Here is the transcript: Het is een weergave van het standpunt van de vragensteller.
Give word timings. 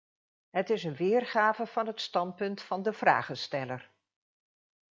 Het 0.49 0.69
is 0.69 0.83
een 0.83 0.95
weergave 0.95 1.65
van 1.65 1.87
het 1.87 2.01
standpunt 2.01 2.61
van 2.61 2.83
de 2.83 2.93
vragensteller. 2.93 3.91